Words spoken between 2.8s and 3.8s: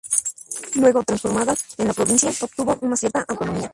una cierta autonomía.